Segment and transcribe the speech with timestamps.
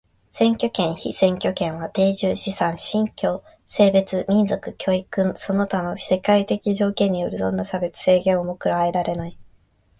[0.31, 9.37] 選挙権、被選挙権は定住、資産、信教、性別、民族、教育その他の社会的条件によるどんな差別、制限をも加えられない。